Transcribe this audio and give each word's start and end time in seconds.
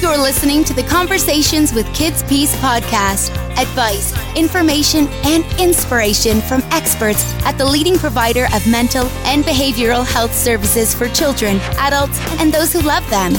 You're 0.00 0.16
listening 0.16 0.64
to 0.64 0.72
the 0.72 0.82
Conversations 0.82 1.74
with 1.74 1.92
Kids 1.94 2.22
Peace 2.22 2.56
podcast. 2.56 3.36
Advice, 3.58 4.14
information, 4.34 5.06
and 5.24 5.44
inspiration 5.60 6.40
from 6.40 6.62
experts 6.70 7.22
at 7.44 7.58
the 7.58 7.66
leading 7.66 7.98
provider 7.98 8.46
of 8.54 8.66
mental 8.66 9.04
and 9.26 9.44
behavioral 9.44 10.06
health 10.06 10.34
services 10.34 10.94
for 10.94 11.10
children, 11.10 11.58
adults, 11.78 12.18
and 12.40 12.50
those 12.50 12.72
who 12.72 12.80
love 12.80 13.08
them. 13.10 13.34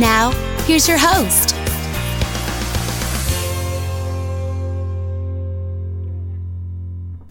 Now, 0.00 0.30
here's 0.64 0.88
your 0.88 0.96
host. 0.98 1.54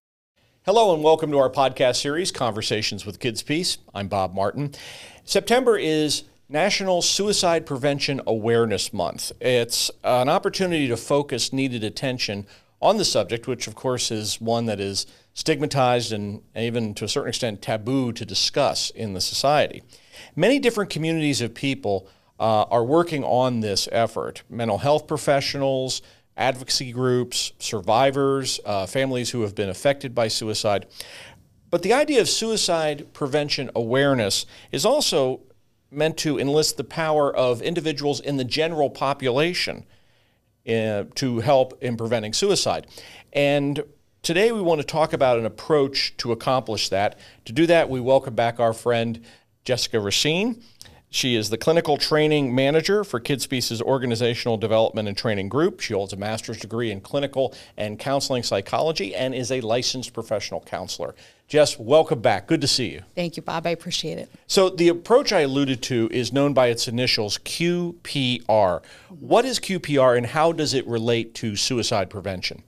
Hello 0.65 0.95
and 0.95 1.05
welcome 1.05 1.31
to 1.31 1.37
our 1.37 1.51
podcast 1.51 1.97
series 1.97 2.33
Conversations 2.33 3.05
with 3.05 3.21
Kids 3.21 3.43
Peace. 3.43 3.77
I'm 3.95 4.09
Bob 4.09 4.33
Martin. 4.33 4.73
September 5.27 5.77
is 5.77 6.23
National 6.49 7.03
Suicide 7.03 7.67
Prevention 7.67 8.23
Awareness 8.27 8.95
Month. 8.95 9.33
It's 9.39 9.91
an 10.03 10.31
opportunity 10.31 10.89
to 10.89 10.97
focus 10.97 11.53
needed 11.53 11.85
attention 11.85 12.47
on 12.83 12.99
the 12.99 13.05
subject, 13.05 13.47
which 13.47 13.67
of 13.67 13.75
course 13.75 14.11
is 14.11 14.41
one 14.41 14.67
that 14.67 14.81
is 14.81 15.07
stigmatized 15.35 16.13
and 16.13 16.43
even 16.57 16.93
to 16.95 17.05
a 17.05 17.09
certain 17.09 17.29
extent 17.29 17.63
taboo 17.63 18.13
to 18.13 18.27
discuss 18.27 18.91
in 18.91 19.15
the 19.15 19.21
society. 19.21 19.83
Many 20.37 20.59
different 20.59 20.91
communities 20.91 21.41
of 21.41 21.55
people 21.55 22.09
uh, 22.41 22.65
are 22.65 22.85
working 22.85 23.23
on 23.25 23.61
this 23.61 23.89
effort 23.93 24.43
mental 24.51 24.79
health 24.79 25.07
professionals, 25.07 26.03
advocacy 26.37 26.93
groups, 26.93 27.53
survivors, 27.59 28.59
uh, 28.65 28.85
families 28.87 29.31
who 29.31 29.43
have 29.43 29.55
been 29.55 29.69
affected 29.69 30.15
by 30.15 30.29
suicide. 30.29 30.87
But 31.71 31.83
the 31.83 31.93
idea 31.93 32.21
of 32.21 32.29
suicide 32.29 33.15
prevention 33.15 33.71
awareness 33.75 34.45
is 34.73 34.85
also 34.85 35.41
meant 35.91 36.17
to 36.17 36.39
enlist 36.39 36.77
the 36.77 36.85
power 36.85 37.35
of 37.35 37.63
individuals 37.63 38.19
in 38.21 38.39
the 38.39 38.45
general 38.45 38.91
population 38.91 39.87
uh, 40.69 41.05
to 41.15 41.41
help 41.41 41.83
in 41.83 41.97
preventing 41.97 42.33
suicide. 42.33 42.87
And 43.33 43.83
today 44.23 44.53
we 44.53 44.61
want 44.61 44.81
to 44.81 44.87
talk 44.87 45.13
about 45.13 45.39
an 45.39 45.47
approach 45.47 46.17
to 46.19 46.33
accomplish 46.33 46.89
that. 46.91 47.19
To 47.47 47.53
do 47.53 47.67
that, 47.67 47.89
we 47.91 48.01
welcome 48.01 48.35
back 48.35 48.61
our 48.61 48.73
friend 48.73 49.25
Jessica 49.65 50.01
Racine. 50.01 50.63
She 51.11 51.37
is 51.37 51.51
the 51.51 51.59
clinical 51.59 51.99
training 51.99 52.55
manager 52.55 53.05
for 53.05 53.21
KidsPeace's 53.21 53.83
organizational 53.83 54.57
development 54.57 55.09
and 55.09 55.17
training 55.17 55.51
group. 55.51 55.81
She 55.81 55.93
holds 55.93 56.15
a 56.15 56.17
master's 56.17 56.57
degree 56.57 56.91
in 56.91 57.03
clinical 57.03 57.55
and 57.77 57.99
counseling 57.99 58.43
psychology 58.43 59.15
and 59.15 59.35
is 59.35 59.53
a 59.53 59.61
licensed 59.61 60.15
professional 60.15 60.63
counselor. 60.63 61.15
Jess, 61.53 61.79
welcome 61.79 62.23
back. 62.23 62.47
Good 62.47 62.63
to 62.63 62.67
see 62.67 62.93
you. 62.93 63.03
Thank 63.15 63.37
you, 63.37 63.43
Bob. 63.43 63.67
I 63.67 63.71
appreciate 63.73 64.17
it. 64.17 64.31
So, 64.47 64.71
the 64.71 64.89
approach 64.89 65.35
I 65.35 65.41
alluded 65.41 65.83
to 65.83 66.09
is 66.11 66.33
known 66.33 66.55
by 66.55 66.69
its 66.69 66.89
initials 66.89 67.37
QPR. 67.37 68.81
What 69.11 69.45
is 69.45 69.61
QPR 69.61 70.17
and 70.17 70.25
how 70.25 70.53
does 70.53 70.73
it 70.73 70.87
relate 70.87 71.35
to 71.35 71.55
suicide 71.55 72.09
prevention? 72.09 72.63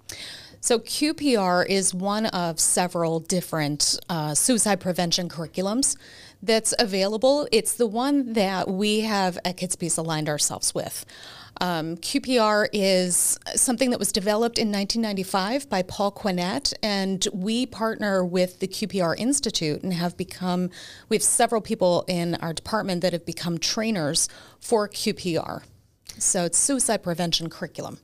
So, 0.60 0.80
QPR 0.80 1.66
is 1.66 1.94
one 1.94 2.26
of 2.26 2.60
several 2.60 3.20
different 3.20 3.98
uh, 4.10 4.34
suicide 4.34 4.80
prevention 4.80 5.30
curriculums 5.30 5.96
that's 6.42 6.74
available. 6.78 7.48
It's 7.50 7.72
the 7.72 7.86
one 7.86 8.34
that 8.34 8.68
we 8.68 9.00
have 9.00 9.38
at 9.46 9.56
Kids 9.56 9.76
Peace 9.76 9.96
aligned 9.96 10.28
ourselves 10.28 10.74
with. 10.74 11.06
Um, 11.60 11.96
QPR 11.96 12.68
is 12.72 13.38
something 13.54 13.90
that 13.90 13.98
was 13.98 14.10
developed 14.10 14.58
in 14.58 14.72
1995 14.72 15.68
by 15.68 15.82
Paul 15.82 16.10
Quinnett, 16.10 16.74
and 16.82 17.26
we 17.32 17.66
partner 17.66 18.24
with 18.24 18.58
the 18.58 18.66
QPR 18.66 19.14
Institute 19.18 19.82
and 19.82 19.92
have 19.92 20.16
become, 20.16 20.70
we 21.08 21.16
have 21.16 21.22
several 21.22 21.60
people 21.60 22.04
in 22.08 22.34
our 22.36 22.52
department 22.52 23.02
that 23.02 23.12
have 23.12 23.24
become 23.24 23.58
trainers 23.58 24.28
for 24.58 24.88
QPR. 24.88 25.62
So 26.18 26.44
it's 26.44 26.58
suicide 26.58 27.02
prevention 27.02 27.48
curriculum. 27.50 27.98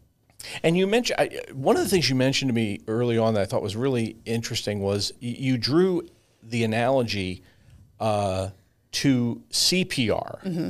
And 0.63 0.77
you 0.77 0.87
mentioned 0.87 1.21
I, 1.21 1.41
one 1.53 1.77
of 1.77 1.83
the 1.83 1.89
things 1.89 2.09
you 2.09 2.17
mentioned 2.17 2.49
to 2.49 2.55
me 2.55 2.81
early 2.89 3.19
on 3.19 3.35
that 3.35 3.43
I 3.43 3.45
thought 3.45 3.63
was 3.63 3.77
really 3.77 4.17
interesting 4.25 4.81
was 4.81 5.13
you 5.21 5.59
drew 5.59 6.09
the 6.43 6.65
analogy 6.65 7.43
uh, 7.99 8.49
to 8.93 9.43
CPR. 9.51 10.43
Mm-hmm 10.43 10.69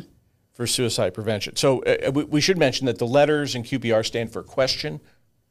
for 0.60 0.66
suicide 0.66 1.15
prevention. 1.15 1.56
So 1.56 1.82
uh, 1.84 2.09
uh, 2.09 2.12
we, 2.12 2.25
we, 2.25 2.41
should 2.43 2.59
mention 2.59 2.84
that 2.84 2.98
the 2.98 3.06
letters 3.06 3.54
in 3.54 3.62
QPR 3.62 4.04
stand 4.04 4.31
for 4.31 4.43
question, 4.43 5.00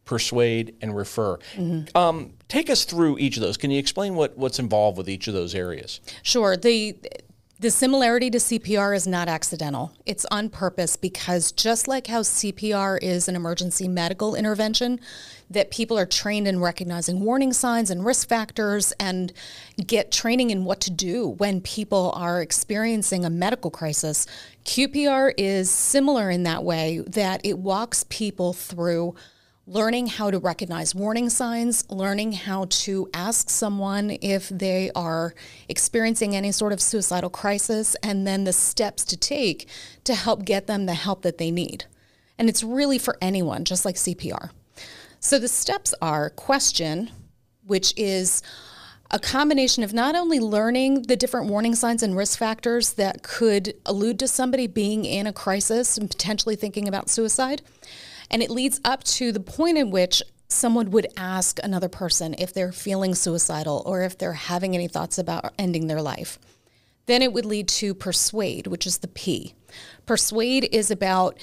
persuade, 0.05 0.75
and 0.81 0.95
refer. 0.95 1.37
Mm-hmm. 1.55 1.97
Um, 1.97 2.33
take 2.47 2.69
us 2.69 2.85
through 2.85 3.17
each 3.17 3.35
of 3.35 3.41
those. 3.41 3.57
Can 3.57 3.71
you 3.71 3.79
explain 3.79 4.13
what, 4.13 4.37
what's 4.37 4.59
involved 4.59 4.99
with 4.99 5.09
each 5.09 5.27
of 5.27 5.33
those 5.33 5.55
areas? 5.55 5.99
Sure. 6.21 6.55
The 6.55 6.95
the 7.59 7.69
similarity 7.69 8.29
to 8.29 8.37
CPR 8.37 8.95
is 8.95 9.05
not 9.05 9.27
accidental. 9.27 9.91
It's 10.05 10.25
on 10.31 10.47
purpose 10.47 10.95
because 10.95 11.51
just 11.51 11.89
like 11.89 12.07
how 12.07 12.21
CPR 12.21 12.97
is 13.01 13.27
an 13.27 13.35
emergency 13.35 13.89
medical 13.89 14.33
intervention, 14.33 15.01
that 15.49 15.69
people 15.69 15.99
are 15.99 16.05
trained 16.05 16.47
in 16.47 16.61
recognizing 16.61 17.19
warning 17.19 17.51
signs 17.51 17.89
and 17.89 18.05
risk 18.05 18.29
factors 18.29 18.93
and 18.97 19.33
get 19.85 20.09
training 20.09 20.51
in 20.51 20.63
what 20.63 20.79
to 20.81 20.91
do 20.91 21.27
when 21.27 21.59
people 21.59 22.13
are 22.15 22.41
experiencing 22.41 23.25
a 23.25 23.29
medical 23.29 23.71
crisis. 23.71 24.25
QPR 24.63 25.33
is 25.37 25.69
similar 25.69 26.29
in 26.29 26.43
that 26.43 26.63
way 26.63 26.99
that 27.07 27.41
it 27.43 27.59
walks 27.59 28.05
people 28.07 28.53
through 28.53 29.15
learning 29.69 30.07
how 30.07 30.31
to 30.31 30.39
recognize 30.39 30.95
warning 30.95 31.29
signs, 31.29 31.87
learning 31.91 32.31
how 32.31 32.65
to 32.69 33.07
ask 33.13 33.51
someone 33.51 34.17
if 34.19 34.49
they 34.49 34.89
are 34.95 35.35
experiencing 35.67 36.35
any 36.35 36.51
sort 36.51 36.73
of 36.73 36.81
suicidal 36.81 37.29
crisis, 37.29 37.95
and 38.01 38.25
then 38.25 38.45
the 38.45 38.53
steps 38.53 39.05
to 39.05 39.15
take 39.15 39.69
to 40.03 40.15
help 40.15 40.43
get 40.43 40.65
them 40.65 40.87
the 40.87 40.95
help 40.95 41.21
that 41.21 41.37
they 41.37 41.51
need. 41.51 41.85
And 42.39 42.49
it's 42.49 42.63
really 42.63 42.97
for 42.97 43.15
anyone, 43.21 43.63
just 43.63 43.85
like 43.85 43.95
CPR. 43.95 44.49
So 45.19 45.37
the 45.37 45.47
steps 45.47 45.93
are 46.01 46.31
question, 46.31 47.11
which 47.67 47.93
is 47.95 48.41
a 49.11 49.19
combination 49.19 49.83
of 49.83 49.93
not 49.93 50.15
only 50.15 50.39
learning 50.39 51.03
the 51.03 51.15
different 51.15 51.47
warning 51.47 51.75
signs 51.75 52.01
and 52.01 52.17
risk 52.17 52.39
factors 52.39 52.93
that 52.93 53.21
could 53.21 53.75
allude 53.85 54.17
to 54.17 54.27
somebody 54.27 54.65
being 54.65 55.05
in 55.05 55.27
a 55.27 55.33
crisis 55.33 55.95
and 55.95 56.09
potentially 56.09 56.55
thinking 56.55 56.87
about 56.87 57.09
suicide, 57.09 57.61
and 58.29 58.41
it 58.41 58.49
leads 58.49 58.79
up 58.83 59.03
to 59.03 59.31
the 59.31 59.39
point 59.39 59.77
in 59.77 59.91
which 59.91 60.21
someone 60.47 60.91
would 60.91 61.07
ask 61.15 61.59
another 61.63 61.89
person 61.89 62.35
if 62.37 62.53
they're 62.53 62.71
feeling 62.71 63.13
suicidal 63.15 63.83
or 63.85 64.01
if 64.01 64.17
they're 64.17 64.33
having 64.33 64.75
any 64.75 64.87
thoughts 64.87 65.17
about 65.17 65.53
ending 65.59 65.87
their 65.87 66.01
life. 66.01 66.39
Then 67.05 67.21
it 67.21 67.33
would 67.33 67.45
lead 67.45 67.67
to 67.69 67.93
persuade, 67.93 68.67
which 68.67 68.85
is 68.85 68.99
the 68.99 69.07
P. 69.07 69.53
Persuade 70.05 70.67
is 70.71 70.91
about 70.91 71.39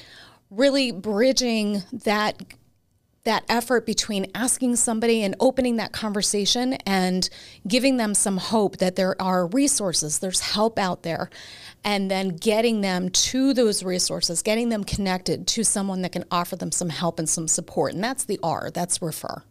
really 0.51 0.93
bridging 0.93 1.83
that 1.93 2.41
that 3.26 3.44
effort 3.48 3.84
between 3.84 4.31
asking 4.34 4.76
somebody 4.76 5.22
and 5.22 5.37
opening 5.38 5.76
that 5.76 5.92
conversation 5.92 6.75
and 6.87 7.28
giving 7.69 7.98
them 7.98 8.14
some 8.14 8.38
hope 8.38 8.78
that 8.78 8.97
there 8.97 9.20
are 9.20 9.47
resources, 9.48 10.20
there's 10.20 10.41
help 10.41 10.78
out 10.78 11.03
there, 11.03 11.28
and 11.84 12.10
then 12.10 12.31
getting 12.31 12.81
them 12.81 13.10
to 13.10 13.53
those 13.53 13.82
resources, 13.82 14.42
getting 14.42 14.70
them 14.70 14.82
connected 14.82 15.47
to 15.47 15.62
someone 15.62 16.03
that 16.03 16.12
can 16.12 16.25
offer 16.31 16.56
them 16.56 16.72
some 16.72 16.88
help 16.88 17.19
and 17.19 17.28
some 17.28 17.47
support. 17.47 17.92
And 17.92 18.03
that's 18.03 18.25
the 18.25 18.41
R, 18.42 18.70
that's 18.72 19.03
refer. 19.03 19.43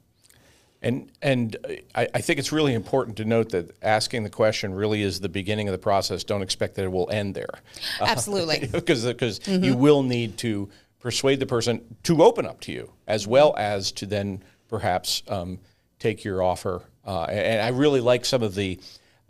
And 0.81 1.11
and 1.21 1.55
I, 1.95 2.07
I, 2.13 2.21
think 2.21 2.37
it's 2.37 2.51
really 2.51 2.73
important 2.75 3.17
to 3.17 3.25
note 3.25 3.49
that 3.49 3.75
asking 3.81 4.23
the 4.23 4.29
question 4.29 4.73
really 4.75 5.01
is 5.01 5.19
the 5.19 5.29
beginning 5.29 5.67
of 5.67 5.71
the 5.71 5.79
process. 5.79 6.23
Don't 6.23 6.43
expect 6.43 6.75
that 6.75 6.83
it 6.83 6.91
will 6.91 7.09
end 7.09 7.33
there. 7.33 7.49
Absolutely. 7.99 8.67
Because 8.71 9.03
because 9.03 9.39
mm-hmm. 9.39 9.63
you 9.63 9.75
will 9.75 10.03
need 10.03 10.37
to 10.39 10.69
persuade 11.05 11.39
the 11.39 11.45
person 11.45 11.79
to 12.01 12.23
open 12.23 12.47
up 12.47 12.59
to 12.59 12.71
you, 12.71 12.91
as 13.05 13.27
well 13.27 13.53
as 13.57 13.91
to 13.91 14.07
then 14.07 14.43
perhaps 14.67 15.21
um, 15.27 15.59
take 15.99 16.23
your 16.23 16.41
offer. 16.41 16.81
Uh, 17.05 17.25
and 17.25 17.61
I 17.61 17.67
really 17.67 18.01
like 18.01 18.25
some 18.25 18.41
of 18.41 18.55
the 18.55 18.79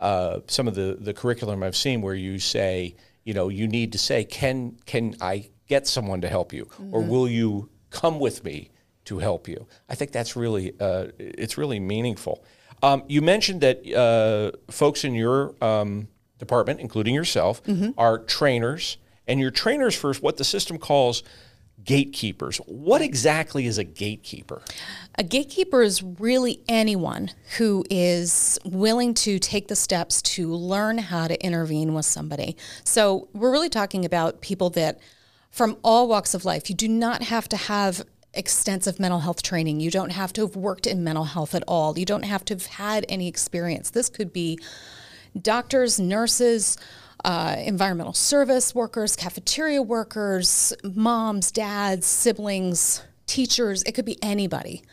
uh, 0.00 0.40
some 0.46 0.66
of 0.68 0.74
the, 0.74 0.96
the 0.98 1.12
curriculum 1.12 1.62
I've 1.62 1.76
seen 1.76 2.00
where 2.00 2.14
you 2.14 2.38
say, 2.38 2.96
you 3.24 3.34
know, 3.34 3.50
you 3.50 3.68
need 3.68 3.92
to 3.92 3.98
say, 3.98 4.24
can 4.24 4.78
can 4.86 5.16
I 5.20 5.50
get 5.68 5.86
someone 5.86 6.22
to 6.22 6.28
help 6.28 6.54
you, 6.54 6.64
mm-hmm. 6.64 6.94
or 6.94 7.02
will 7.02 7.28
you 7.28 7.68
come 7.90 8.18
with 8.20 8.42
me 8.42 8.70
to 9.04 9.18
help 9.18 9.46
you? 9.46 9.66
I 9.86 9.96
think 9.96 10.12
that's 10.12 10.34
really 10.34 10.72
uh, 10.80 11.08
it's 11.18 11.58
really 11.58 11.78
meaningful. 11.78 12.42
Um, 12.82 13.02
you 13.06 13.20
mentioned 13.20 13.60
that 13.60 13.86
uh, 13.94 14.72
folks 14.72 15.04
in 15.04 15.14
your 15.14 15.54
um, 15.62 16.08
department, 16.38 16.80
including 16.80 17.14
yourself, 17.14 17.62
mm-hmm. 17.64 17.90
are 17.98 18.16
trainers, 18.24 18.96
and 19.26 19.40
you're 19.40 19.50
trainers 19.50 19.94
for 19.94 20.14
what 20.14 20.38
the 20.38 20.44
system 20.44 20.78
calls 20.78 21.22
gatekeepers. 21.84 22.58
What 22.66 23.02
exactly 23.02 23.66
is 23.66 23.78
a 23.78 23.84
gatekeeper? 23.84 24.62
A 25.16 25.22
gatekeeper 25.22 25.82
is 25.82 26.02
really 26.02 26.60
anyone 26.68 27.30
who 27.58 27.84
is 27.90 28.58
willing 28.64 29.14
to 29.14 29.38
take 29.38 29.68
the 29.68 29.76
steps 29.76 30.20
to 30.22 30.52
learn 30.52 30.98
how 30.98 31.28
to 31.28 31.42
intervene 31.44 31.94
with 31.94 32.06
somebody. 32.06 32.56
So 32.84 33.28
we're 33.32 33.52
really 33.52 33.68
talking 33.68 34.04
about 34.04 34.40
people 34.40 34.70
that 34.70 34.98
from 35.50 35.76
all 35.82 36.08
walks 36.08 36.34
of 36.34 36.44
life. 36.44 36.68
You 36.68 36.76
do 36.76 36.88
not 36.88 37.22
have 37.22 37.48
to 37.48 37.56
have 37.56 38.02
extensive 38.34 39.00
mental 39.00 39.20
health 39.20 39.42
training. 39.42 39.80
You 39.80 39.90
don't 39.90 40.10
have 40.10 40.32
to 40.34 40.42
have 40.42 40.54
worked 40.54 40.86
in 40.86 41.02
mental 41.02 41.24
health 41.24 41.54
at 41.54 41.64
all. 41.66 41.98
You 41.98 42.04
don't 42.04 42.24
have 42.24 42.44
to 42.46 42.54
have 42.54 42.66
had 42.66 43.06
any 43.08 43.26
experience. 43.28 43.90
This 43.90 44.10
could 44.10 44.32
be 44.32 44.58
doctors, 45.40 45.98
nurses, 45.98 46.76
uh, 47.26 47.56
environmental 47.58 48.12
service 48.12 48.74
workers, 48.74 49.16
cafeteria 49.16 49.82
workers, 49.82 50.72
moms, 50.84 51.50
dads, 51.50 52.06
siblings, 52.06 53.02
teachers. 53.26 53.82
It 53.82 53.92
could 53.92 54.04
be 54.04 54.16
anybody. 54.22 54.84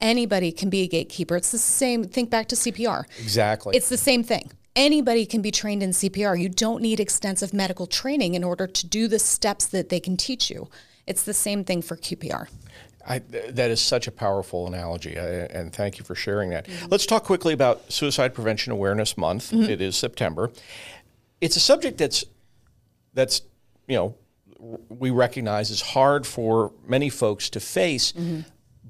Anybody 0.00 0.52
can 0.52 0.68
be 0.68 0.82
a 0.82 0.86
gatekeeper. 0.86 1.34
It's 1.34 1.50
the 1.50 1.58
same. 1.58 2.04
Think 2.04 2.28
back 2.28 2.46
to 2.48 2.54
CPR. 2.54 3.04
Exactly. 3.18 3.74
It's 3.74 3.88
the 3.88 3.96
same 3.96 4.22
thing. 4.22 4.52
Anybody 4.76 5.24
can 5.24 5.40
be 5.40 5.50
trained 5.50 5.82
in 5.82 5.90
CPR. 5.90 6.38
You 6.38 6.50
don't 6.50 6.82
need 6.82 7.00
extensive 7.00 7.54
medical 7.54 7.86
training 7.86 8.34
in 8.34 8.44
order 8.44 8.66
to 8.66 8.86
do 8.86 9.08
the 9.08 9.18
steps 9.18 9.66
that 9.66 9.88
they 9.88 9.98
can 9.98 10.16
teach 10.18 10.50
you. 10.50 10.68
It's 11.06 11.22
the 11.22 11.34
same 11.34 11.64
thing 11.64 11.80
for 11.80 11.96
QPR. 11.96 12.48
I, 13.08 13.20
that 13.20 13.70
is 13.70 13.80
such 13.80 14.06
a 14.06 14.12
powerful 14.12 14.66
analogy, 14.66 15.18
I, 15.18 15.24
and 15.46 15.72
thank 15.72 15.98
you 15.98 16.04
for 16.04 16.14
sharing 16.14 16.50
that. 16.50 16.66
Mm-hmm. 16.66 16.88
Let's 16.90 17.06
talk 17.06 17.24
quickly 17.24 17.54
about 17.54 17.90
Suicide 17.90 18.34
Prevention 18.34 18.70
Awareness 18.70 19.16
Month. 19.16 19.50
Mm-hmm. 19.50 19.70
It 19.70 19.80
is 19.80 19.96
September. 19.96 20.50
It's 21.40 21.56
a 21.56 21.60
subject 21.60 21.98
that's 21.98 22.24
that's 23.14 23.42
you 23.86 23.96
know 23.96 24.14
we 24.88 25.10
recognize 25.10 25.70
is 25.70 25.80
hard 25.80 26.26
for 26.26 26.72
many 26.86 27.10
folks 27.10 27.48
to 27.50 27.60
face, 27.60 28.12
mm-hmm. 28.12 28.40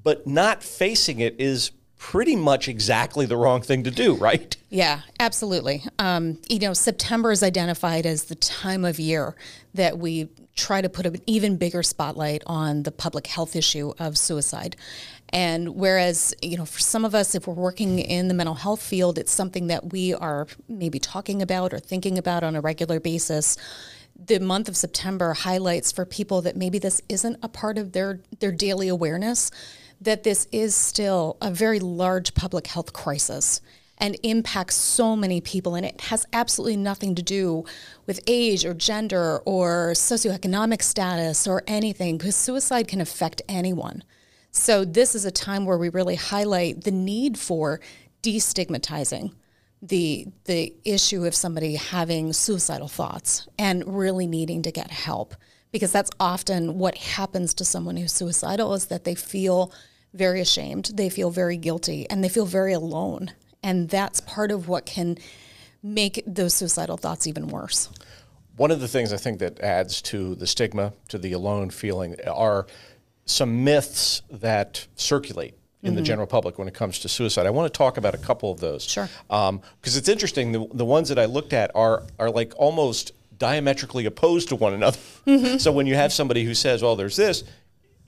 but 0.03 0.25
not 0.25 0.63
facing 0.63 1.19
it 1.19 1.39
is 1.39 1.71
pretty 1.99 2.35
much 2.35 2.67
exactly 2.67 3.25
the 3.25 3.37
wrong 3.37 3.61
thing 3.61 3.83
to 3.83 3.91
do, 3.91 4.15
right? 4.15 4.55
Yeah, 4.69 5.01
absolutely. 5.19 5.83
Um, 5.99 6.39
you 6.49 6.57
know, 6.59 6.73
September 6.73 7.31
is 7.31 7.43
identified 7.43 8.05
as 8.05 8.23
the 8.23 8.35
time 8.35 8.85
of 8.85 8.99
year 8.99 9.35
that 9.73 9.99
we 9.99 10.29
try 10.55 10.81
to 10.81 10.89
put 10.89 11.05
an 11.05 11.17
even 11.27 11.57
bigger 11.57 11.83
spotlight 11.83 12.41
on 12.47 12.83
the 12.83 12.91
public 12.91 13.27
health 13.27 13.55
issue 13.55 13.93
of 13.99 14.17
suicide. 14.17 14.77
And 15.29 15.75
whereas, 15.75 16.33
you 16.41 16.57
know, 16.57 16.65
for 16.65 16.79
some 16.79 17.03
of 17.05 17.13
us, 17.13 17.35
if 17.35 17.47
we're 17.47 17.53
working 17.53 17.99
in 17.99 18.29
the 18.29 18.33
mental 18.33 18.55
health 18.55 18.81
field, 18.81 19.17
it's 19.17 19.31
something 19.31 19.67
that 19.67 19.91
we 19.91 20.13
are 20.13 20.47
maybe 20.67 20.99
talking 20.99 21.41
about 21.41 21.73
or 21.73 21.79
thinking 21.79 22.17
about 22.17 22.43
on 22.43 22.55
a 22.55 22.61
regular 22.61 22.99
basis. 22.99 23.57
The 24.15 24.39
month 24.39 24.69
of 24.69 24.75
September 24.75 25.33
highlights 25.33 25.91
for 25.91 26.05
people 26.05 26.41
that 26.41 26.55
maybe 26.55 26.79
this 26.79 27.01
isn't 27.09 27.37
a 27.43 27.49
part 27.49 27.77
of 27.77 27.91
their, 27.91 28.21
their 28.39 28.51
daily 28.51 28.87
awareness 28.87 29.51
that 30.01 30.23
this 30.23 30.47
is 30.51 30.75
still 30.75 31.37
a 31.41 31.51
very 31.51 31.79
large 31.79 32.33
public 32.33 32.67
health 32.67 32.93
crisis 32.93 33.61
and 33.97 34.17
impacts 34.23 34.75
so 34.75 35.15
many 35.15 35.41
people. 35.41 35.75
And 35.75 35.85
it 35.85 35.99
has 36.01 36.25
absolutely 36.31 36.77
nothing 36.77 37.15
to 37.15 37.21
do 37.21 37.65
with 38.05 38.21
age 38.27 38.65
or 38.65 38.73
gender 38.73 39.39
or 39.45 39.91
socioeconomic 39.93 40.81
status 40.81 41.47
or 41.47 41.63
anything, 41.67 42.17
because 42.17 42.35
suicide 42.35 42.87
can 42.87 43.01
affect 43.01 43.41
anyone. 43.49 44.03
So, 44.51 44.83
this 44.83 45.13
is 45.13 45.25
a 45.25 45.31
time 45.31 45.65
where 45.65 45.77
we 45.77 45.89
really 45.89 46.15
highlight 46.15 46.83
the 46.83 46.91
need 46.91 47.37
for 47.37 47.79
destigmatizing 48.23 49.33
the 49.81 50.27
the 50.45 50.73
issue 50.83 51.25
of 51.25 51.33
somebody 51.33 51.75
having 51.75 52.33
suicidal 52.33 52.87
thoughts 52.87 53.47
and 53.57 53.83
really 53.87 54.27
needing 54.27 54.61
to 54.61 54.71
get 54.71 54.91
help 54.91 55.35
because 55.71 55.91
that's 55.91 56.09
often 56.19 56.77
what 56.77 56.97
happens 56.97 57.53
to 57.53 57.63
someone 57.63 57.95
who's 57.95 58.11
suicidal 58.11 58.73
is 58.73 58.87
that 58.87 59.03
they 59.03 59.15
feel 59.15 59.71
very 60.13 60.41
ashamed, 60.41 60.91
they 60.93 61.09
feel 61.09 61.31
very 61.31 61.57
guilty, 61.57 62.09
and 62.09 62.23
they 62.23 62.29
feel 62.29 62.45
very 62.45 62.73
alone. 62.73 63.31
And 63.61 63.89
that's 63.89 64.21
part 64.21 64.51
of 64.51 64.67
what 64.67 64.85
can 64.85 65.17
make 65.83 66.23
those 66.25 66.53
suicidal 66.53 66.97
thoughts 66.97 67.27
even 67.27 67.47
worse. 67.47 67.89
One 68.55 68.71
of 68.71 68.81
the 68.81 68.87
things 68.87 69.13
I 69.13 69.17
think 69.17 69.39
that 69.39 69.59
adds 69.61 70.01
to 70.03 70.35
the 70.35 70.47
stigma, 70.47 70.93
to 71.09 71.17
the 71.17 71.31
alone 71.31 71.69
feeling, 71.69 72.15
are 72.27 72.67
some 73.25 73.63
myths 73.63 74.21
that 74.29 74.87
circulate 74.95 75.53
in 75.81 75.89
mm-hmm. 75.89 75.97
the 75.97 76.01
general 76.01 76.27
public 76.27 76.57
when 76.57 76.67
it 76.67 76.73
comes 76.73 76.99
to 76.99 77.09
suicide. 77.09 77.45
I 77.45 77.51
want 77.51 77.71
to 77.71 77.77
talk 77.77 77.97
about 77.97 78.13
a 78.13 78.17
couple 78.17 78.51
of 78.51 78.59
those. 78.59 78.83
Sure. 78.83 79.07
Because 79.27 79.49
um, 79.49 79.61
it's 79.83 80.09
interesting, 80.09 80.51
the, 80.51 80.67
the 80.73 80.83
ones 80.83 81.07
that 81.09 81.17
I 81.17 81.25
looked 81.25 81.53
at 81.53 81.71
are, 81.73 82.03
are 82.17 82.29
like 82.29 82.53
almost 82.57 83.13
diametrically 83.37 84.05
opposed 84.05 84.49
to 84.49 84.55
one 84.57 84.73
another. 84.73 84.99
Mm-hmm. 85.25 85.57
so 85.59 85.71
when 85.71 85.87
you 85.87 85.95
have 85.95 86.11
somebody 86.11 86.43
who 86.43 86.53
says, 86.53 86.83
well, 86.83 86.97
there's 86.97 87.15
this, 87.15 87.45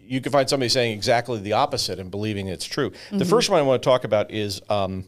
you 0.03 0.21
can 0.21 0.31
find 0.31 0.49
somebody 0.49 0.69
saying 0.69 0.93
exactly 0.93 1.39
the 1.39 1.53
opposite 1.53 1.99
and 1.99 2.11
believing 2.11 2.47
it's 2.47 2.65
true. 2.65 2.89
Mm-hmm. 2.89 3.17
The 3.17 3.25
first 3.25 3.49
one 3.49 3.59
I 3.59 3.63
want 3.63 3.81
to 3.81 3.87
talk 3.87 4.03
about 4.03 4.31
is 4.31 4.59
because 4.59 4.85
um, 4.85 5.05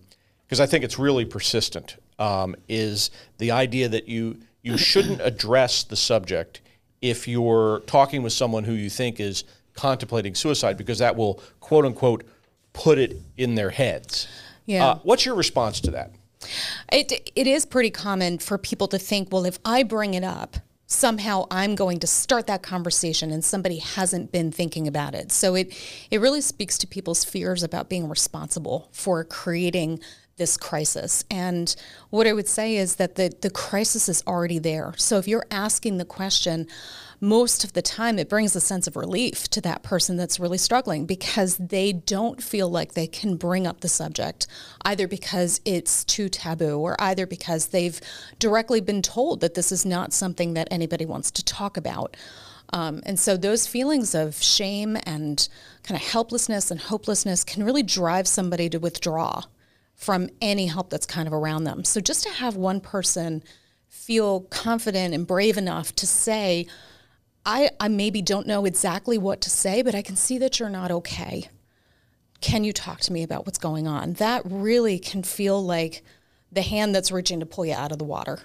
I 0.52 0.66
think 0.66 0.84
it's 0.84 1.00
really 1.00 1.26
persistent. 1.26 1.98
Um, 2.20 2.56
is 2.70 3.10
the 3.40 3.52
idea 3.52 3.90
that 3.90 4.08
you 4.08 4.38
you 4.62 4.78
shouldn't 4.90 5.22
address 5.22 5.84
the 5.84 5.96
subject 5.96 6.62
if 7.02 7.28
you're 7.28 7.82
talking 7.86 8.24
with 8.24 8.34
someone 8.34 8.64
who 8.64 8.74
you 8.74 8.90
think 8.90 9.20
is 9.20 9.44
contemplating 9.74 10.36
suicide 10.36 10.78
because 10.78 11.00
that 11.00 11.16
will 11.16 11.42
quote 11.60 11.86
unquote 11.86 12.24
put 12.72 12.98
it 12.98 13.18
in 13.38 13.56
their 13.56 13.70
heads. 13.70 14.28
Yeah. 14.66 14.88
Uh, 14.88 15.00
what's 15.04 15.26
your 15.26 15.36
response 15.36 15.80
to 15.82 15.92
that? 15.92 16.12
It 16.92 17.32
it 17.36 17.48
is 17.48 17.66
pretty 17.66 17.90
common 17.90 18.38
for 18.38 18.58
people 18.58 18.88
to 18.90 19.00
think, 19.00 19.30
well, 19.32 19.46
if 19.46 19.60
I 19.64 19.84
bring 19.84 20.14
it 20.14 20.24
up, 20.24 20.58
somehow 20.94 21.48
I'm 21.52 21.76
going 21.76 22.00
to 22.00 22.08
start 22.08 22.48
that 22.48 22.64
conversation 22.64 23.32
and 23.32 23.44
somebody 23.44 23.80
hasn't 23.80 24.32
been 24.32 24.52
thinking 24.52 24.88
about 24.88 25.16
it. 25.16 25.32
So 25.32 25.56
it 25.56 25.74
it 26.12 26.22
really 26.22 26.42
speaks 26.42 26.78
to 26.80 26.88
people's 26.88 27.24
fears 27.26 27.64
about 27.64 27.90
being 27.90 28.08
responsible 28.08 28.90
for 28.92 29.24
creating 29.24 30.00
this 30.38 30.58
crisis. 30.58 31.24
And 31.30 31.76
what 32.10 32.26
I 32.26 32.34
would 32.34 32.48
say 32.48 32.76
is 32.76 32.96
that 32.96 33.16
the, 33.16 33.32
the 33.42 33.52
crisis 33.52 34.10
is 34.10 34.24
already 34.26 34.58
there. 34.58 34.94
So 34.98 35.18
if 35.18 35.28
you're 35.28 35.46
asking 35.52 35.98
the 35.98 36.06
question, 36.06 36.68
most 37.24 37.64
of 37.64 37.72
the 37.72 37.82
time 37.82 38.20
it 38.20 38.28
brings 38.28 38.54
a 38.54 38.60
sense 38.60 38.86
of 38.86 38.98
relief 38.98 39.48
to 39.48 39.62
that 39.62 39.82
person 39.82 40.18
that's 40.18 40.42
really 40.42 40.58
struggling 40.58 41.06
because 41.06 41.56
they 41.56 41.94
don't 41.94 42.44
feel 42.44 42.68
like 42.68 42.96
they 42.96 43.08
can 43.08 43.38
bring 43.38 43.66
up 43.66 43.80
the 43.80 43.88
subject 43.88 44.46
either 44.84 45.08
because 45.08 45.62
it's 45.64 46.04
too 46.04 46.28
taboo 46.28 46.78
or 46.78 46.98
either 47.00 47.26
because 47.26 47.68
they've 47.68 48.02
directly 48.40 48.82
been 48.82 49.02
told 49.02 49.40
that 49.40 49.54
this 49.54 49.72
is 49.72 49.86
not 49.86 50.12
something 50.12 50.54
that 50.54 50.68
anybody 50.70 51.06
wants 51.06 51.32
to 51.32 51.46
talk 51.46 51.78
about. 51.78 52.18
Um, 52.74 53.02
and 53.06 53.18
so 53.18 53.38
those 53.38 53.68
feelings 53.68 54.14
of 54.14 54.44
shame 54.44 54.98
and 55.06 55.48
kind 55.84 55.98
of 55.98 56.06
helplessness 56.06 56.72
and 56.72 56.80
hopelessness 56.82 57.46
can 57.46 57.64
really 57.64 57.84
drive 57.84 58.28
somebody 58.28 58.70
to 58.70 58.80
withdraw 58.80 59.44
from 59.96 60.30
any 60.42 60.68
help 60.68 60.90
that's 60.90 61.06
kind 61.06 61.30
of 61.30 61.34
around 61.34 61.64
them. 61.64 61.86
So 61.86 62.02
just 62.02 62.24
to 62.24 62.30
have 62.32 62.58
one 62.58 62.82
person 62.82 63.44
feel 63.88 64.42
confident 64.42 65.14
and 65.14 65.26
brave 65.26 65.58
enough 65.58 65.96
to 65.96 66.06
say, 66.06 66.68
I, 67.46 67.72
I 67.80 67.88
maybe 67.88 68.22
don't 68.22 68.48
know 68.48 68.66
exactly 68.66 69.18
what 69.18 69.42
to 69.42 69.50
say, 69.50 69.82
but 69.82 69.96
I 69.96 70.02
can 70.02 70.16
see 70.16 70.38
that 70.38 70.60
you're 70.60 70.70
not 70.70 70.92
okay. 70.92 71.50
Can 72.42 72.64
you 72.64 72.74
talk 72.74 73.00
to 73.02 73.14
me 73.14 73.24
about 73.24 73.46
what's 73.46 73.58
going 73.58 73.88
on? 73.88 74.14
That 74.14 74.42
really 74.46 75.00
can 75.00 75.24
feel 75.24 75.64
like 75.64 76.04
the 76.52 76.62
hand 76.62 76.94
that's 76.94 77.12
reaching 77.12 77.40
to 77.40 77.46
pull 77.46 77.66
you 77.66 77.74
out 77.74 77.92
of 77.92 77.98
the 77.98 78.06
water. 78.06 78.40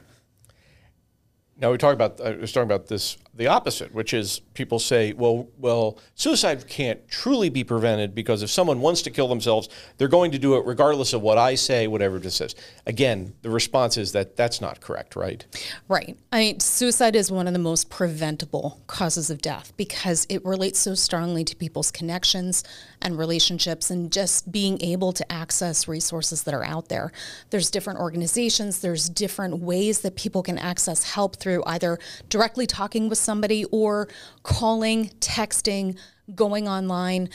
Now 1.61 1.73
we 1.73 1.79
talk 1.79 1.95
about 1.95 2.21
uh, 2.21 2.25
I 2.25 2.37
was 2.37 2.53
talking 2.53 2.71
about 2.71 2.87
this 2.87 3.19
the 3.35 3.49
opposite, 3.49 3.93
which 3.93 4.15
is 4.15 4.41
people 4.59 4.81
say, 4.81 5.13
well, 5.13 5.49
well, 5.57 5.99
suicide 6.17 6.67
can't 6.69 7.09
truly 7.09 7.49
be 7.49 7.63
prevented 7.63 8.13
because 8.13 8.43
if 8.43 8.51
someone 8.51 8.81
wants 8.81 9.03
to 9.03 9.11
kill 9.11 9.29
themselves, 9.29 9.69
they're 9.97 10.09
going 10.09 10.33
to 10.33 10.39
do 10.39 10.57
it 10.57 10.67
regardless 10.67 11.13
of 11.13 11.23
what 11.23 11.39
I 11.39 11.55
say, 11.55 11.87
whatever 11.87 12.17
it 12.17 12.29
says. 12.31 12.57
Again, 12.85 13.33
the 13.43 13.51
response 13.51 13.97
is 13.97 14.11
that 14.13 14.37
that's 14.37 14.61
not 14.61 14.81
correct, 14.81 15.15
right? 15.15 15.47
Right. 15.87 16.19
I 16.33 16.39
mean, 16.41 16.61
suicide 16.61 17.15
is 17.15 17.31
one 17.31 17.47
of 17.47 17.53
the 17.53 17.61
most 17.61 17.89
preventable 17.89 18.83
causes 18.89 19.31
of 19.31 19.41
death 19.41 19.73
because 19.77 20.27
it 20.29 20.45
relates 20.45 20.81
so 20.81 20.95
strongly 20.95 21.45
to 21.45 21.55
people's 21.55 21.93
connections 21.93 22.65
and 23.01 23.17
relationships 23.17 23.91
and 23.91 24.11
just 24.11 24.51
being 24.51 24.83
able 24.83 25.13
to 25.13 25.33
access 25.33 25.87
resources 25.87 26.43
that 26.43 26.53
are 26.53 26.65
out 26.65 26.89
there. 26.89 27.13
There's 27.51 27.71
different 27.71 28.01
organizations, 28.01 28.81
there's 28.81 29.09
different 29.09 29.61
ways 29.61 30.01
that 30.01 30.17
people 30.17 30.43
can 30.43 30.59
access 30.59 31.13
help 31.13 31.37
through 31.37 31.63
either 31.65 32.01
directly 32.29 32.67
talking 32.67 33.09
with 33.09 33.19
somebody 33.19 33.65
or 33.67 34.09
calling, 34.49 35.11
texting, 35.21 35.95
going 36.35 36.67
online. 36.67 37.29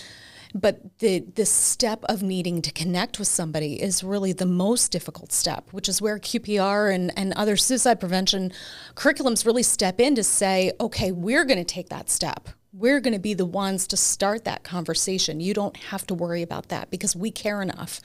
But 0.56 1.00
the 1.00 1.20
the 1.20 1.46
step 1.46 2.04
of 2.06 2.22
needing 2.24 2.62
to 2.64 2.72
connect 2.72 3.20
with 3.20 3.28
somebody 3.28 3.82
is 3.82 4.04
really 4.04 4.34
the 4.34 4.48
most 4.48 4.92
difficult 4.92 5.32
step, 5.32 5.70
which 5.72 5.88
is 5.88 6.02
where 6.02 6.18
QPR 6.20 6.94
and, 6.94 7.12
and 7.16 7.34
other 7.34 7.56
suicide 7.56 8.00
prevention 8.00 8.52
curriculums 8.96 9.46
really 9.46 9.64
step 9.64 10.00
in 10.00 10.16
to 10.16 10.24
say, 10.24 10.72
okay, 10.80 11.12
we're 11.12 11.46
going 11.46 11.58
to 11.58 11.64
take 11.64 11.90
that 11.90 12.10
step. 12.10 12.50
We're 12.72 13.00
going 13.00 13.14
to 13.14 13.20
be 13.20 13.36
the 13.36 13.46
ones 13.46 13.88
to 13.88 13.98
start 13.98 14.44
that 14.46 14.64
conversation. 14.64 15.40
You 15.40 15.54
don't 15.54 15.78
have 15.78 16.06
to 16.08 16.16
worry 16.16 16.42
about 16.42 16.70
that 16.70 16.90
because 16.90 17.16
we 17.16 17.30
care 17.30 17.62
enough 17.62 18.02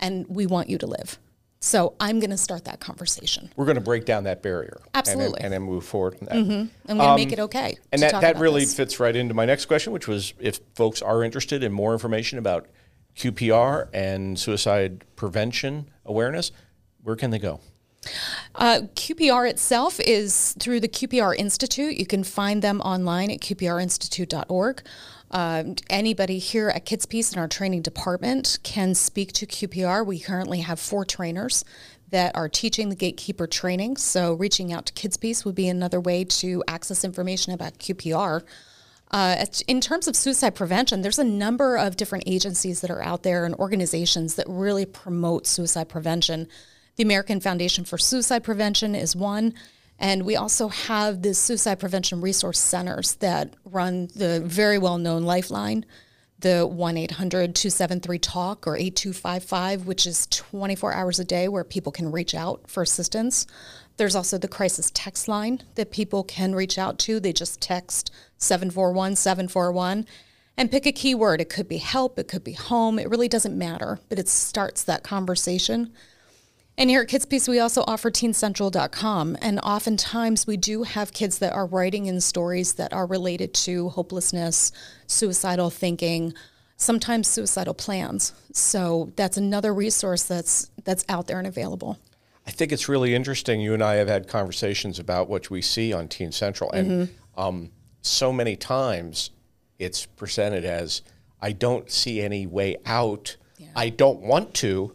and 0.00 0.26
we 0.28 0.46
want 0.46 0.68
you 0.68 0.78
to 0.78 0.86
live. 0.86 1.18
So 1.60 1.94
I'm 1.98 2.20
going 2.20 2.30
to 2.30 2.36
start 2.36 2.64
that 2.66 2.78
conversation. 2.78 3.50
We're 3.56 3.64
going 3.64 3.76
to 3.76 3.80
break 3.80 4.04
down 4.04 4.24
that 4.24 4.42
barrier. 4.42 4.80
Absolutely. 4.94 5.38
And, 5.38 5.46
and 5.46 5.52
then 5.54 5.62
move 5.62 5.84
forward 5.84 6.16
from 6.16 6.26
that. 6.26 6.36
Mm-hmm. 6.36 6.52
I'm 6.52 6.96
going 6.96 6.98
to 6.98 7.04
um, 7.04 7.16
make 7.16 7.32
it 7.32 7.40
okay. 7.40 7.76
And 7.90 8.00
that, 8.02 8.20
that 8.20 8.38
really 8.38 8.60
this. 8.60 8.74
fits 8.74 9.00
right 9.00 9.14
into 9.14 9.34
my 9.34 9.44
next 9.44 9.66
question, 9.66 9.92
which 9.92 10.06
was 10.06 10.34
if 10.38 10.60
folks 10.76 11.02
are 11.02 11.24
interested 11.24 11.64
in 11.64 11.72
more 11.72 11.92
information 11.92 12.38
about 12.38 12.68
QPR 13.16 13.88
and 13.92 14.38
suicide 14.38 15.04
prevention 15.16 15.90
awareness, 16.04 16.52
where 17.02 17.16
can 17.16 17.30
they 17.30 17.40
go? 17.40 17.60
Uh, 18.54 18.82
QPR 18.94 19.50
itself 19.50 19.98
is 20.00 20.54
through 20.60 20.80
the 20.80 20.88
QPR 20.88 21.36
Institute. 21.36 21.96
You 21.96 22.06
can 22.06 22.22
find 22.22 22.62
them 22.62 22.80
online 22.80 23.30
at 23.30 23.40
qprinstitute.org. 23.40 24.82
Uh, 25.30 25.64
anybody 25.90 26.38
here 26.38 26.70
at 26.70 26.84
Kids 26.84 27.04
Peace 27.06 27.32
in 27.32 27.38
our 27.38 27.48
training 27.48 27.82
department 27.82 28.58
can 28.62 28.94
speak 28.94 29.32
to 29.34 29.46
QPR. 29.46 30.04
We 30.04 30.18
currently 30.20 30.60
have 30.60 30.80
four 30.80 31.04
trainers 31.04 31.64
that 32.10 32.34
are 32.34 32.48
teaching 32.48 32.88
the 32.88 32.96
gatekeeper 32.96 33.46
training. 33.46 33.98
So 33.98 34.34
reaching 34.34 34.72
out 34.72 34.86
to 34.86 34.92
Kids 34.94 35.16
Peace 35.16 35.44
would 35.44 35.54
be 35.54 35.68
another 35.68 36.00
way 36.00 36.24
to 36.24 36.64
access 36.66 37.04
information 37.04 37.52
about 37.52 37.78
QPR. 37.78 38.42
Uh, 39.10 39.46
in 39.66 39.80
terms 39.80 40.06
of 40.06 40.16
suicide 40.16 40.54
prevention, 40.54 41.02
there's 41.02 41.18
a 41.18 41.24
number 41.24 41.76
of 41.76 41.96
different 41.96 42.24
agencies 42.26 42.80
that 42.80 42.90
are 42.90 43.02
out 43.02 43.22
there 43.22 43.44
and 43.44 43.54
organizations 43.56 44.34
that 44.34 44.46
really 44.48 44.84
promote 44.84 45.46
suicide 45.46 45.88
prevention. 45.88 46.46
The 46.96 47.04
American 47.04 47.40
Foundation 47.40 47.84
for 47.84 47.96
Suicide 47.96 48.44
Prevention 48.44 48.94
is 48.94 49.14
one. 49.14 49.54
And 49.98 50.24
we 50.24 50.36
also 50.36 50.68
have 50.68 51.22
the 51.22 51.34
suicide 51.34 51.80
prevention 51.80 52.20
resource 52.20 52.58
centers 52.58 53.16
that 53.16 53.54
run 53.64 54.08
the 54.14 54.40
very 54.40 54.78
well 54.78 54.98
known 54.98 55.24
Lifeline, 55.24 55.84
the 56.38 56.66
1 56.66 56.96
800 56.96 57.54
273 57.54 58.18
TALK 58.18 58.66
or 58.66 58.76
8255, 58.76 59.86
which 59.86 60.06
is 60.06 60.26
24 60.28 60.94
hours 60.94 61.18
a 61.18 61.24
day 61.24 61.48
where 61.48 61.64
people 61.64 61.90
can 61.90 62.12
reach 62.12 62.34
out 62.34 62.68
for 62.68 62.82
assistance. 62.82 63.46
There's 63.96 64.14
also 64.14 64.38
the 64.38 64.46
crisis 64.46 64.92
text 64.94 65.26
line 65.26 65.62
that 65.74 65.90
people 65.90 66.22
can 66.22 66.54
reach 66.54 66.78
out 66.78 67.00
to. 67.00 67.18
They 67.18 67.32
just 67.32 67.60
text 67.60 68.12
741 68.38 69.16
741 69.16 70.06
and 70.56 70.70
pick 70.70 70.86
a 70.86 70.92
keyword. 70.92 71.40
It 71.40 71.48
could 71.48 71.68
be 71.68 71.78
help, 71.78 72.18
it 72.18 72.28
could 72.28 72.44
be 72.44 72.52
home. 72.52 73.00
It 73.00 73.10
really 73.10 73.28
doesn't 73.28 73.58
matter, 73.58 73.98
but 74.08 74.20
it 74.20 74.28
starts 74.28 74.84
that 74.84 75.02
conversation. 75.02 75.92
And 76.78 76.88
here 76.88 77.02
at 77.02 77.08
Kids 77.08 77.26
Peace, 77.26 77.48
we 77.48 77.58
also 77.58 77.82
offer 77.88 78.08
teencentral.com. 78.08 79.36
And 79.42 79.58
oftentimes 79.58 80.46
we 80.46 80.56
do 80.56 80.84
have 80.84 81.12
kids 81.12 81.40
that 81.40 81.52
are 81.52 81.66
writing 81.66 82.06
in 82.06 82.20
stories 82.20 82.74
that 82.74 82.92
are 82.92 83.04
related 83.04 83.52
to 83.54 83.88
hopelessness, 83.88 84.70
suicidal 85.08 85.70
thinking, 85.70 86.34
sometimes 86.76 87.26
suicidal 87.26 87.74
plans. 87.74 88.32
So 88.52 89.12
that's 89.16 89.36
another 89.36 89.74
resource 89.74 90.22
that's 90.22 90.70
that's 90.84 91.04
out 91.08 91.26
there 91.26 91.38
and 91.38 91.48
available. 91.48 91.98
I 92.46 92.52
think 92.52 92.70
it's 92.70 92.88
really 92.88 93.12
interesting. 93.12 93.60
You 93.60 93.74
and 93.74 93.82
I 93.82 93.96
have 93.96 94.06
had 94.06 94.28
conversations 94.28 95.00
about 95.00 95.28
what 95.28 95.50
we 95.50 95.60
see 95.60 95.92
on 95.92 96.06
Teen 96.06 96.30
Central, 96.30 96.70
and 96.70 96.90
mm-hmm. 97.08 97.40
um, 97.40 97.70
so 98.02 98.32
many 98.32 98.54
times 98.54 99.30
it's 99.80 100.06
presented 100.06 100.64
as 100.64 101.02
I 101.42 101.50
don't 101.50 101.90
see 101.90 102.20
any 102.20 102.46
way 102.46 102.76
out. 102.86 103.36
Yeah. 103.58 103.66
I 103.74 103.88
don't 103.88 104.20
want 104.20 104.54
to, 104.54 104.94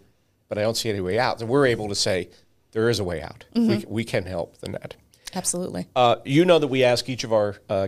but 0.50 0.58
I 0.58 0.62
don't 0.62 0.78
see 0.78 0.90
any 0.90 1.02
way 1.02 1.20
out. 1.20 1.40
So 1.40 1.46
we're 1.46 1.68
able 1.68 1.90
to 1.90 1.96
say 1.96 2.30
there 2.72 2.90
is 2.90 3.00
a 3.00 3.04
way 3.04 3.22
out. 3.22 3.46
Mm-hmm. 3.56 3.70
We, 3.70 3.86
we 3.88 4.04
can 4.04 4.26
help 4.26 4.58
the 4.58 4.70
net. 4.70 4.96
Absolutely. 5.36 5.88
Uh, 5.96 6.18
you 6.26 6.46
know 6.46 6.60
that 6.60 6.68
we 6.68 6.84
ask 6.84 7.10
each 7.10 7.24
of 7.24 7.34
our 7.34 7.58
uh, 7.70 7.88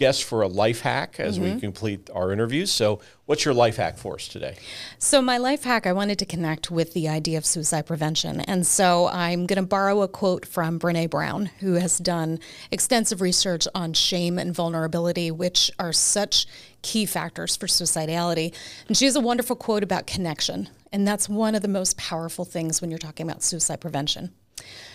guests 0.00 0.22
for 0.22 0.40
a 0.42 0.48
life 0.48 0.80
hack 0.80 1.20
as 1.20 1.38
mm-hmm. 1.38 1.54
we 1.54 1.60
complete 1.60 2.08
our 2.12 2.32
interviews. 2.32 2.72
So, 2.72 3.00
what's 3.26 3.44
your 3.44 3.54
life 3.54 3.76
hack 3.76 3.98
for 3.98 4.14
us 4.14 4.26
today? 4.26 4.56
So, 4.98 5.20
my 5.20 5.36
life 5.36 5.62
hack, 5.62 5.86
I 5.86 5.92
wanted 5.92 6.18
to 6.20 6.26
connect 6.26 6.70
with 6.70 6.94
the 6.94 7.08
idea 7.08 7.36
of 7.38 7.44
suicide 7.44 7.86
prevention. 7.86 8.40
And 8.40 8.66
so, 8.66 9.06
I'm 9.08 9.46
going 9.46 9.62
to 9.62 9.66
borrow 9.66 10.00
a 10.02 10.08
quote 10.08 10.46
from 10.46 10.80
Brene 10.80 11.10
Brown, 11.10 11.46
who 11.60 11.74
has 11.74 11.98
done 11.98 12.40
extensive 12.72 13.20
research 13.20 13.68
on 13.74 13.92
shame 13.92 14.38
and 14.38 14.54
vulnerability, 14.54 15.30
which 15.30 15.70
are 15.78 15.92
such 15.92 16.46
key 16.82 17.04
factors 17.04 17.54
for 17.56 17.66
suicidality. 17.66 18.54
And 18.88 18.96
she 18.96 19.04
has 19.04 19.16
a 19.16 19.20
wonderful 19.20 19.54
quote 19.54 19.82
about 19.82 20.06
connection. 20.06 20.70
And 20.92 21.06
that's 21.06 21.28
one 21.28 21.54
of 21.54 21.62
the 21.62 21.68
most 21.68 21.96
powerful 21.96 22.44
things 22.44 22.80
when 22.80 22.90
you're 22.90 22.98
talking 22.98 23.28
about 23.28 23.42
suicide 23.42 23.80
prevention. 23.80 24.32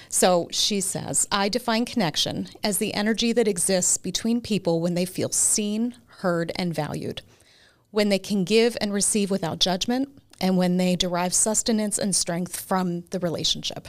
So 0.10 0.48
she 0.52 0.82
says, 0.82 1.28
I 1.32 1.50
define 1.50 1.86
connection 1.86 2.50
as 2.64 2.78
the 2.78 2.94
energy 2.94 3.34
that 3.34 3.48
exists 3.48 3.98
between 3.98 4.42
people 4.42 4.82
when 4.82 4.94
they 4.94 5.06
feel 5.06 5.30
seen, 5.30 5.96
heard, 6.08 6.52
and 6.56 6.74
valued, 6.74 7.22
when 7.92 8.10
they 8.10 8.20
can 8.20 8.44
give 8.44 8.78
and 8.82 8.94
receive 8.94 9.32
without 9.32 9.60
judgment, 9.60 10.10
and 10.42 10.58
when 10.58 10.78
they 10.78 10.96
derive 10.96 11.34
sustenance 11.34 11.98
and 11.98 12.14
strength 12.14 12.60
from 12.60 13.02
the 13.12 13.20
relationship. 13.20 13.88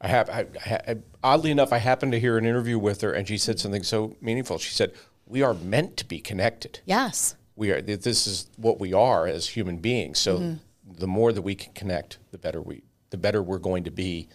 I 0.00 0.08
have, 0.08 0.30
I, 0.30 0.46
I, 0.66 0.96
oddly 1.22 1.50
enough, 1.50 1.72
I 1.72 1.78
happened 1.78 2.12
to 2.12 2.20
hear 2.20 2.38
an 2.38 2.46
interview 2.46 2.78
with 2.78 3.02
her, 3.02 3.12
and 3.12 3.28
she 3.28 3.38
said 3.38 3.60
something 3.60 3.82
so 3.82 4.16
meaningful. 4.20 4.58
She 4.58 4.72
said, 4.72 4.92
"We 5.26 5.42
are 5.42 5.54
meant 5.54 5.96
to 5.98 6.04
be 6.04 6.18
connected. 6.18 6.80
Yes, 6.84 7.36
we 7.56 7.70
are. 7.70 7.80
This 7.80 8.26
is 8.26 8.48
what 8.56 8.80
we 8.80 8.92
are 8.92 9.26
as 9.26 9.48
human 9.48 9.78
beings. 9.78 10.18
So, 10.18 10.38
mm-hmm. 10.38 10.92
the 10.98 11.06
more 11.06 11.32
that 11.32 11.42
we 11.42 11.54
can 11.54 11.72
connect, 11.72 12.18
the 12.30 12.38
better 12.38 12.60
we 12.60 12.82
the 13.10 13.18
better 13.18 13.42
we're 13.42 13.58
going 13.58 13.84
to 13.84 13.90
be 13.90 14.28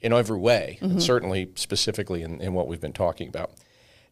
in 0.00 0.12
every 0.12 0.38
way, 0.38 0.78
mm-hmm. 0.80 0.92
and 0.92 1.02
certainly 1.02 1.50
specifically 1.54 2.22
in, 2.22 2.40
in, 2.40 2.52
what 2.52 2.68
we've 2.68 2.80
been 2.80 2.92
talking 2.92 3.28
about. 3.28 3.52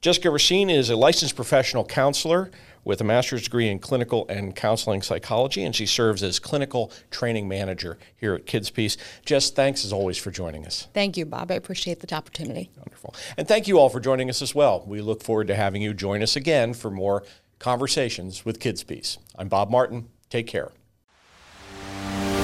Jessica 0.00 0.30
Racine 0.30 0.70
is 0.70 0.90
a 0.90 0.96
licensed 0.96 1.36
professional 1.36 1.84
counselor 1.84 2.50
with 2.84 3.00
a 3.00 3.04
master's 3.04 3.42
degree 3.42 3.68
in 3.68 3.78
clinical 3.80 4.26
and 4.28 4.54
counseling 4.54 5.02
psychology, 5.02 5.64
and 5.64 5.74
she 5.74 5.86
serves 5.86 6.22
as 6.22 6.38
clinical 6.38 6.92
training 7.10 7.48
manager 7.48 7.98
here 8.16 8.34
at 8.34 8.46
Kids 8.46 8.70
Peace. 8.70 8.96
Jess, 9.24 9.50
thanks 9.50 9.84
as 9.84 9.92
always 9.92 10.16
for 10.16 10.30
joining 10.30 10.66
us. 10.66 10.86
Thank 10.94 11.16
you, 11.16 11.26
Bob. 11.26 11.50
I 11.50 11.54
appreciate 11.54 12.00
the 12.00 12.14
opportunity. 12.14 12.70
Wonderful. 12.76 13.14
And 13.36 13.48
thank 13.48 13.66
you 13.66 13.80
all 13.80 13.88
for 13.88 13.98
joining 13.98 14.30
us 14.30 14.40
as 14.42 14.54
well. 14.54 14.84
We 14.86 15.00
look 15.00 15.22
forward 15.22 15.48
to 15.48 15.56
having 15.56 15.82
you 15.82 15.94
join 15.94 16.22
us 16.22 16.36
again 16.36 16.74
for 16.74 16.90
more 16.90 17.24
conversations 17.58 18.44
with 18.44 18.60
Kids 18.60 18.84
Peace. 18.84 19.18
I'm 19.36 19.48
Bob 19.48 19.70
Martin. 19.70 20.08
Take 20.30 20.46
care. 20.46 20.70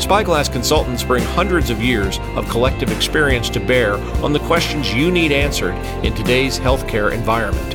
Spyglass 0.00 0.48
consultants 0.48 1.04
bring 1.04 1.22
hundreds 1.22 1.70
of 1.70 1.82
years 1.82 2.18
of 2.34 2.48
collective 2.48 2.90
experience 2.90 3.48
to 3.50 3.60
bear 3.60 3.94
on 4.24 4.32
the 4.32 4.40
questions 4.40 4.92
you 4.92 5.10
need 5.10 5.30
answered 5.30 5.74
in 6.04 6.14
today's 6.14 6.58
healthcare 6.58 7.12
environment. 7.12 7.70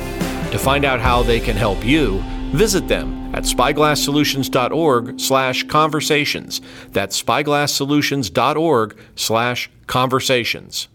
To 0.52 0.58
find 0.58 0.84
out 0.84 1.00
how 1.00 1.22
they 1.22 1.40
can 1.40 1.56
help 1.56 1.84
you, 1.84 2.22
visit 2.52 2.88
them 2.88 3.34
at 3.34 3.44
spyglasssolutions.org 3.44 5.20
slash 5.20 5.64
conversations. 5.64 6.60
That's 6.92 7.22
spyglasssolutions.org 7.22 8.98
slash 9.14 9.70
conversations. 9.86 10.88